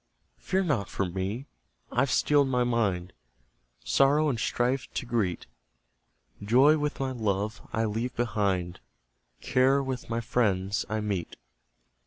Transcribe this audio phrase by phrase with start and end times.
[0.39, 1.45] Fear not for me
[1.91, 3.13] I've steeled my mind
[3.85, 5.45] Sorrow and strife to greet;
[6.43, 8.79] Joy with my love I leave behind,
[9.41, 11.35] Care with my friends I meet.